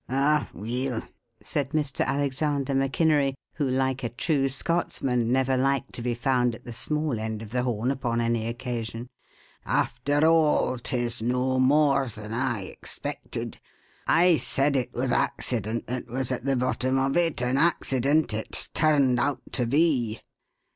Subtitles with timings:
[0.09, 1.03] "Ah, weel,"
[1.43, 2.03] said Mr.
[2.03, 7.19] Alexander MacInery, who, like a true Scotsman, never liked to be found at the small
[7.19, 9.09] end of the horn upon any occasion,
[9.63, 13.59] "after all, 'tis no more than I expected.
[14.07, 18.69] I said it was accident that was at the bottom of it, and accident it's
[18.69, 20.21] turned out to be."